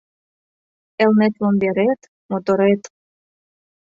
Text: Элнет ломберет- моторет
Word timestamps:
Элнет 1.03 1.33
ломберет- 1.41 2.01
моторет 2.31 2.81